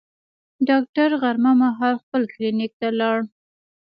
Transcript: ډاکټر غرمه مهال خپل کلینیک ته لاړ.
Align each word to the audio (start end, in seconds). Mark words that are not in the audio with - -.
ډاکټر 0.67 1.09
غرمه 1.21 1.51
مهال 1.61 1.95
خپل 2.03 2.21
کلینیک 2.33 2.71
ته 2.81 2.87
لاړ. 2.99 3.17